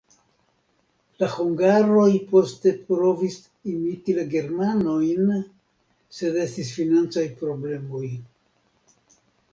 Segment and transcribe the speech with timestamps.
[1.23, 3.37] La hungaroj poste provis
[3.73, 5.29] imiti la germanojn,
[6.21, 8.05] sed estis financaj problemoj.